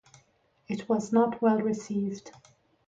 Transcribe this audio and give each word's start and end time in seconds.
It 0.67 0.89
was 0.89 1.11
not 1.13 1.43
well 1.43 1.59
received. 1.61 2.31